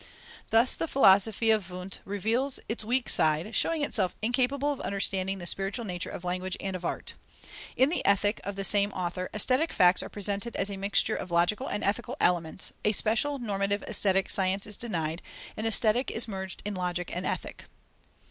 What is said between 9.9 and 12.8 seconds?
are presented as a mixture of logical and ethical elements,